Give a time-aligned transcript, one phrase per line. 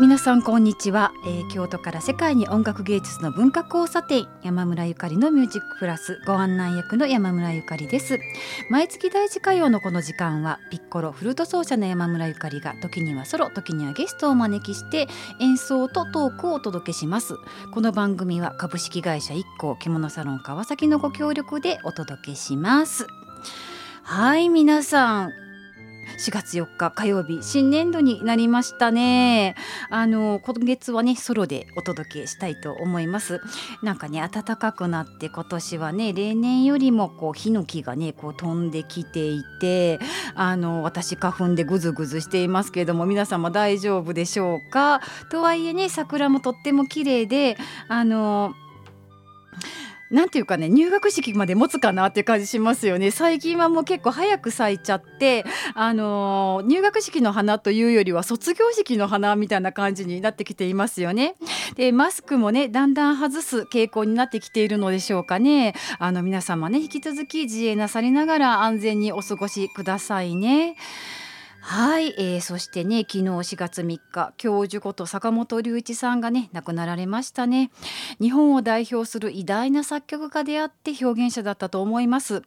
[0.00, 8.18] 皆さんこんにちは、えー、京都から世界に音楽芸術の文化交差点山村ゆかりのミュージックプラスご案内役の山村ゆかりです。
[8.70, 15.06] 毎月第一火曜のこの時間はピッコロフルート奏者の山村ゆかりが時にはソロ時にはゲストをお招きして
[15.38, 17.34] 演奏とトークをお届けします。
[17.70, 23.06] この番組は株式会社一行着物サロン川崎のご協力でお届けします。
[24.02, 25.49] はい皆さん。
[26.18, 29.54] 4月4日火曜日新年度になりましたね。
[29.88, 33.40] あの今月はねソロでお届けしたいと思います。
[33.82, 39.98] なんかね暖かくなって今年はね例年よりもこうヒノキがねこう飛んできていて
[40.34, 45.00] あの私花粉でぐずぐずしていますけれども皆様大丈夫でしょうか？
[45.30, 47.56] とはいえね桜もとっても綺麗で
[47.88, 48.54] あの
[50.10, 53.10] なんていうかね入学式まで持つかなって感じしますよね。
[53.10, 61.34] 最近はもう結構早く咲いちゃってあのー、入学式の花というよりは卒業式の花みたいな感じになってきていますよね。
[61.76, 65.74] でマスクもねだんだん外す傾向になってきているのでしょうかね。
[65.98, 70.76] あの皆様ね引き続き自衛なさりながら安全にお過ごしくださいね。
[71.70, 77.70] はい、えー、そしてね昨日4月3日教授こと坂本龍一さんがね亡くなられましたね。
[78.20, 82.42] 日本を代表する偉大な作曲家であって表現者だったと思います。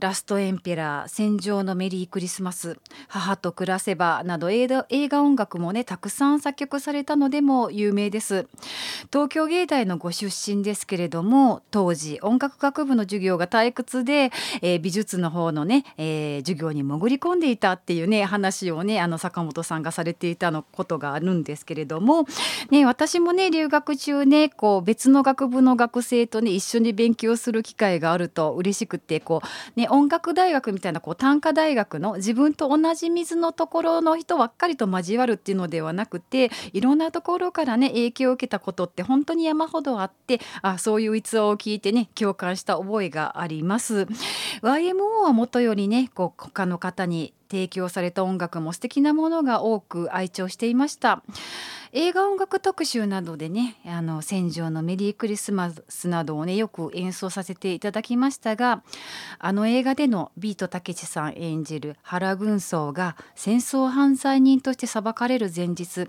[0.00, 8.48] ラストエンペラー、戦場のメリークリスマス、母と暮らせばなど映画音楽もねたくさん作曲されたのでも有名です。
[9.12, 22.24] 東京芸大のご出身ですけれども、当時音楽学部の授業が退屈で、えー、美術の方のね、えー、授業に潜り込んでいたっていうね話をねあの坂本さんがされていたのことがあるんですけれども、
[22.70, 29.42] ね私もね留学中ねこう別の学部の学生とね一緒に勉強する機会があると嬉しくてこ
[29.76, 44.06] うね音楽大学みたいなこう短歌大学の自分と同じ水のところの人ばっかりと交わるっていうのではなくていろんなところからね影響を受けたことって本当に山ほどあってあそういう逸話を聞いてね共感した覚えがあります。
[44.62, 51.22] YMO はもとよりねこう他の方に提供された音楽も素敵なものが多く愛聴していました。
[51.92, 58.84] 映画音楽特集などでねあの戦場のメリークリスマスなどをねよく演奏させていただきましたが
[59.40, 66.08] あの映画でのビートたけしさん演じる原軍曹が戦争犯罪人として裁かれる前日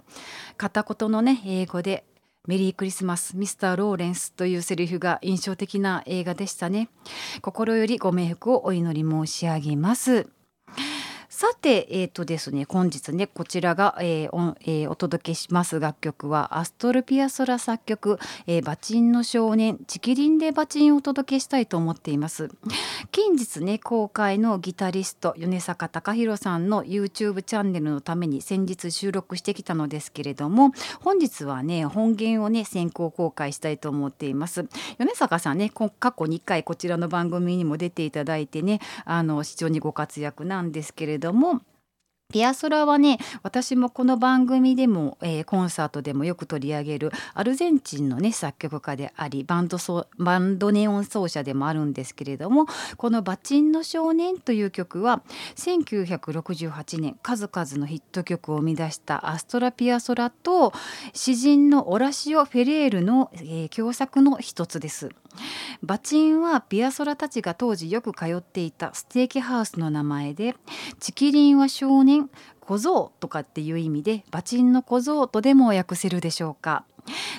[0.56, 2.06] 片言のね英語で
[2.48, 6.90] メリークリスマスミスターローレンスというセリフが印象的な映画でしたね。
[7.44, 10.28] 心よりご冥福をお祈り申し上げます。
[11.42, 22.52] さて、えーとですね、本日ねこちらが、えーおえー、お届けします楽曲はアストルピアソラ作曲「えー、バチンの少年チキリンでバチン」をお届けしたいと思っています。
[23.12, 34.68] 近日ね公開のギタリスト米坂隆弘さんの YouTube チャンネルのために先日収録してきたのですけれども本日はね本源をね先行公開したいと思っています。
[35.00, 41.62] 米坂さんね過去2回こちらの番組にも出ていただいてねあの非常にご活躍なんですけれどもも
[42.32, 55.22] ピアソラはね私もこの番組でも、えー、コンサートでもよく取り上げるアルゼンチンのね作曲家でありバンドソバンドネオン奏者でもあるんですけれどもこの「バチンの少年」という曲は
[55.56, 60.74] 1968年数々のヒット曲を生み出したアストラ・ピアソラと
[61.14, 65.10] 詩人のオラシオ・フェレールの、えー、共作の一つです。
[65.84, 70.56] バチンはピアソラたちが当時よく通っていたステーキハウスの名前で
[71.00, 76.86] チキリンは少年小僧とかっていう意味でバチンの小僧とでも訳せるでしょうか。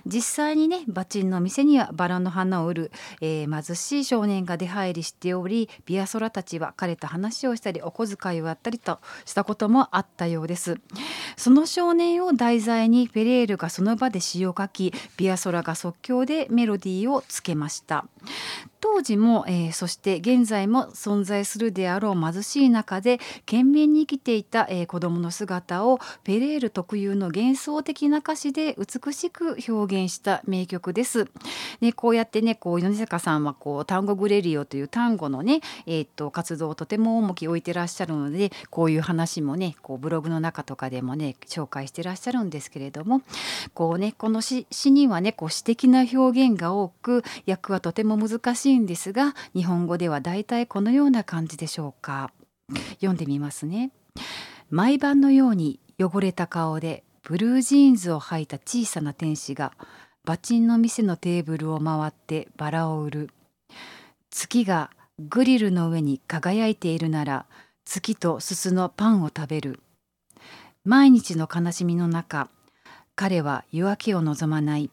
[0.07, 10.81] 実際にねバチンの店にはバラの花を売る、えー、貧しい少年が出入りしておりビアソラたちは彼と話をしたりお小遣いをやったりとしたこともあったようです。
[11.37, 18.07] その少年を題材にフェレールがその場で詩を書きビアソラが即興でメロディーをつけました。
[18.83, 31.29] 当時も、えー、そして現在も存在するであろう貧しい中で懸命に生きていた、えー、子どもの姿をペレール特有の幻想的な歌詞で美しく表現した名曲です。
[31.81, 43.23] ね、こうやってねこう米坂さんはこう単語グレリオという単語のね、えー、っと活動をとても重きを置いてらっしゃるのでこういう話もねこうブログの中とかでもね紹介してらっしゃるんですけれども
[43.75, 52.33] こうねこの詩にはねこう詩的な表現が多く訳はとても難しいいんですが日本語ではだいたいこのような感じでしょうか。
[52.95, 53.93] 読んでみますね。
[54.71, 59.73] 毎晩のように汚れた顔でブルージーンズを履いた小さな天使が
[60.25, 63.31] バチンの店のテーブルを回ってバラを売る。
[64.31, 67.47] 月がグリルの上に輝いているなら
[67.85, 69.81] 月とすすのパンを食べる。
[70.85, 72.49] 毎日の悲しみの中
[73.15, 74.91] 彼は夜明けを望まない。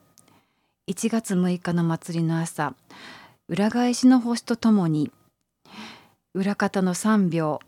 [0.87, 2.73] 1月6日の祭りの朝
[3.49, 5.11] 裏返しの星とともに
[6.35, 7.59] 裏方の3秒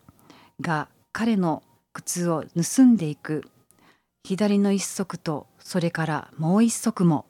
[0.62, 3.44] が彼の靴を盗んでいく。
[4.24, 7.26] 左の一足とそれからもう一足も。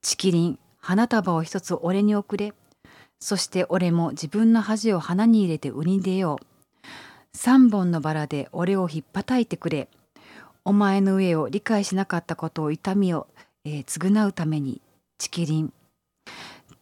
[0.00, 2.54] チキリン花束を一つ俺に送れ。
[3.18, 6.46] そして俺も自分の恥を鼻に入れて売りに出よう。
[7.34, 9.90] 三本のバラで俺をひっぱたいてくれ。
[10.64, 13.26] お前の上を理解しなかったことを痛みを、
[13.66, 14.80] えー、償うために
[15.18, 15.74] チキリン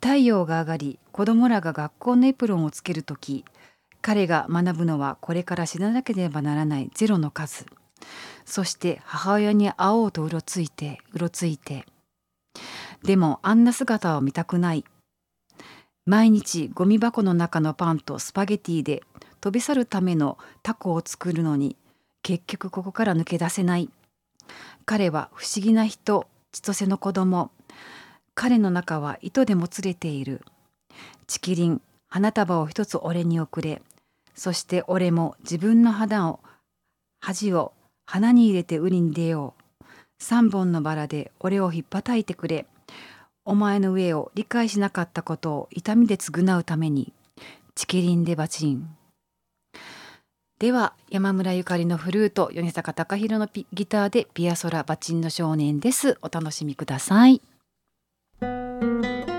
[0.00, 3.44] 太陽が上がり子供らが学校のエプロンをつける時
[4.00, 7.66] 彼が学ぶのはこれから死ななければならないゼロの数。
[8.44, 11.84] そして母親に会おうとうろついてうろついて。
[13.02, 14.84] でもあんな姿を見たくない。
[16.06, 19.02] 毎日ゴミ箱の中のパンとスパゲティで
[19.40, 21.76] 飛び去るためのタコを作るのに
[22.22, 23.90] 結局ここから抜け出せない。
[24.86, 27.50] 彼は不思議な人千歳の子供。
[28.40, 30.42] 彼の中は糸でもつれている。
[31.26, 33.82] チキリン花束を一つ俺に送れ。
[34.36, 36.38] そして俺も自分の肌を
[37.20, 37.72] 恥を
[38.06, 39.84] 鼻に入れて売りに出よう。
[40.20, 42.66] 三本のバラで俺をひっぱたいてくれ。
[43.44, 47.12] お前の上を理解しなかったことを痛みで償うために。
[47.74, 48.88] チキリンでバチン。
[50.60, 56.18] では山村ゆかりのフルート米坂隆弘のギターでピアソラバチンの少年です。
[56.22, 57.42] お楽しみください。
[58.80, 59.37] は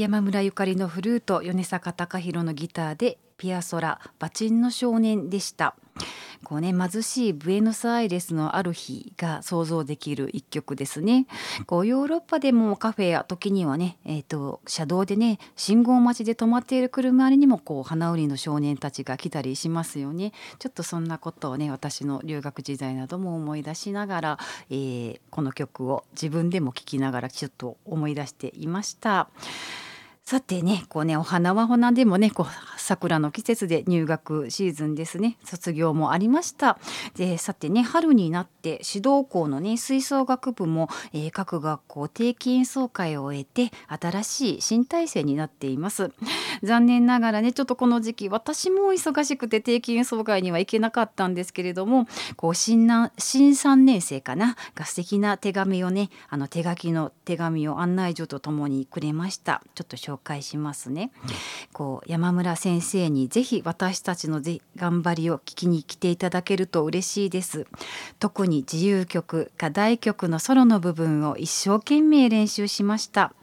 [0.00, 5.76] 山村ゆかりのフルート米坂隆弘のギターでピアソラバチンの少年でした。
[6.42, 11.26] こうね貧しいブエノスアイレスのある日が想像できる一曲ですね。
[11.66, 20.32] こうヨーロッパでもカフェや時にはねえーと、車道でね信号待ちで止まっている車にもこう花売りの少年たちが来たりしますよね。
[20.58, 24.38] ちょっとそんなことをね私の留学時代なども思い出しながら、
[24.70, 29.28] えー、この曲を自分でも聴きながらちょっと思い出していました。
[30.30, 32.46] さてねこうねお花は花でもねこう
[32.76, 35.36] 桜の季節で入学シーズンですね。
[35.44, 36.78] 卒業もありました。
[37.16, 46.12] でさてね春になって指導校のね吹奏楽部も、えー、各学校定期演奏会を終えて新しい新体制になっています。
[46.62, 52.06] 残念ながらねちょっとこの時期私も忙しくて定期演奏会には行けなかったんですけれども
[52.36, 59.64] こう新な新3年生かなが素敵な手紙をねあの手書きの手紙を案内状とともにくれました。
[59.74, 61.10] ちょっと紹介しますね。
[61.72, 67.66] こう山村先生にぜひ私たちのぜ頑張りを聞きに来ていただけると嬉しいです。
[68.18, 73.34] 特に自由曲課題曲のソロの部分を一生懸命練習しました。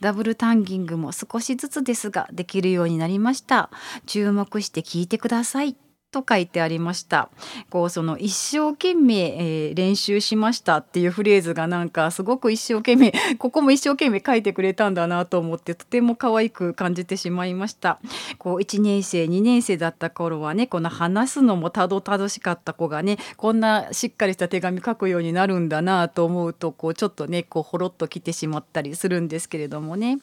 [0.00, 3.70] ダブルタンギングも少しずつですができるようになりました。
[4.06, 5.89] 注目して聞いてください。
[6.10, 7.28] と書いてありました。
[7.70, 18.00] こうその一生懸命、えー、練習しましたっていうフレーズがなんかすごく一生懸命 ここも一生懸命書いてくれたんだなと思ってとても可愛く感じてしまいました。
[18.38, 30.18] こう1年生2年生だった頃はねこの話すのもたどたどしかった子がねこんなしっかりした手紙書くようになるんだなと思うとこうちょっとねこうほろっときてしまったりするんですけれどもね。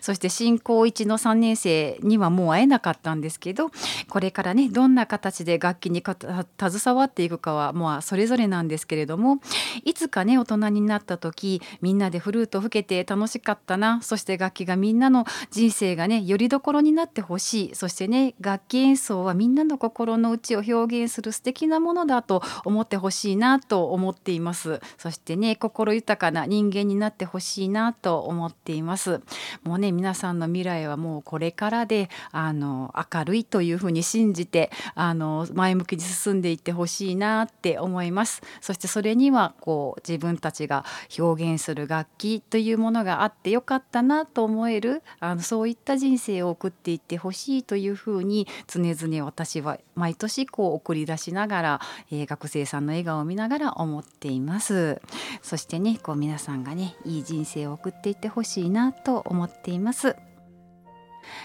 [0.00, 3.70] そして新高1の3年生にはもう会えなかったんですけど
[4.08, 9.40] これからねどんな形形で楽器に携わっていくかはもうそれぞれなんですけれども
[9.84, 24.80] いつかね大人になった時みんなでフルート吹けて楽しかったなそして楽器がみんなの人生がねよりどころになってほしいそしてね楽器演奏はみんなの心の内を表現する素敵なものだと思ってほしいなと思っています。
[24.98, 29.20] そしてね心豊かな人間になってほしいなと思っています。
[29.62, 38.42] もうね皆さんの未来はもうこれからであの明るいというふうに信じてあのの前向きに進んでいってほしいなって思います。
[38.60, 40.84] そしてそれにはこう自分たちが
[41.16, 55.00] 表現する楽器というものがあってよかったなと思えるあのそういった人生を送っていってほしいというふうに常々私は毎年こう送り出しながら、えー、学生さんの笑顔を見ながら思っています。
[55.42, 60.16] そしてねこう皆さんがねいい人生を送っていってほしいなと思っています。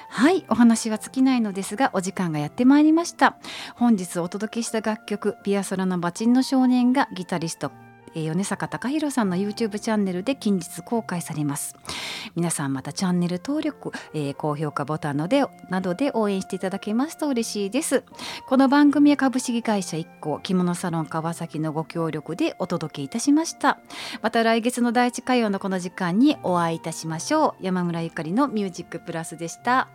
[0.09, 3.37] はいお話は尽きないのですがお時間がやってまいりました。
[3.75, 7.71] 本日お届けした楽曲ピアソラのバチンの少年がギタリスト
[8.23, 11.75] 米坂隆弘さんの YouTube チャンネルで近日公開されます。
[12.35, 18.03] 皆さんまたチャンネル登録、えー、高評価ボタンのでなどで応援していただけますと嬉しいです。
[18.47, 23.79] この番組は株式会社一行着物サロン川崎のご協力でお届けいたしました。
[24.21, 27.63] また来月の第一火曜のこの時間にお会いいたしましょう。
[27.63, 29.87] 山村ゆかりのミュージックプラスでした。